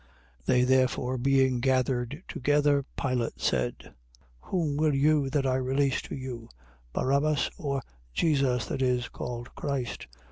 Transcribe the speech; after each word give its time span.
27:17. 0.45 0.45
They 0.47 0.63
therefore 0.63 1.17
being 1.19 1.59
gathered 1.59 2.23
together, 2.27 2.83
Pilate 2.99 3.39
said: 3.39 3.93
Whom 4.45 4.75
will 4.75 4.95
you 4.95 5.29
that 5.29 5.45
I 5.45 5.57
release 5.57 6.01
to 6.01 6.15
You: 6.15 6.49
Barabbas, 6.91 7.51
or 7.59 7.83
Jesus 8.11 8.65
that 8.65 8.81
is 8.81 9.09
called 9.09 9.53
Christ? 9.53 10.07